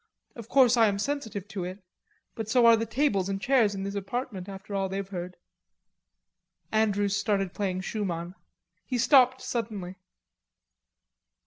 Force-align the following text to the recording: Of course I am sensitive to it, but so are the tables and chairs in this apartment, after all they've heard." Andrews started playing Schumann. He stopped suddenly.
Of 0.33 0.49
course 0.49 0.77
I 0.77 0.87
am 0.87 0.97
sensitive 0.97 1.47
to 1.49 1.63
it, 1.63 1.83
but 2.33 2.49
so 2.49 2.65
are 2.65 2.75
the 2.75 2.87
tables 2.87 3.29
and 3.29 3.39
chairs 3.39 3.75
in 3.75 3.83
this 3.83 3.93
apartment, 3.93 4.49
after 4.49 4.73
all 4.73 4.89
they've 4.89 5.07
heard." 5.07 5.37
Andrews 6.71 7.15
started 7.15 7.53
playing 7.53 7.81
Schumann. 7.81 8.33
He 8.83 8.97
stopped 8.97 9.43
suddenly. 9.43 9.97